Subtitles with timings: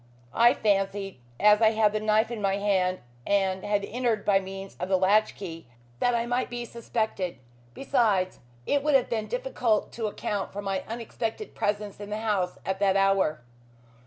[0.33, 4.75] I fancied, as I had the knife in my hand and had entered by means
[4.79, 5.67] of the latch key,
[5.99, 7.37] that I might be suspected.
[7.75, 12.57] Besides, it would have been difficult to account for my unexpected presence in the house
[12.65, 13.41] at that hour."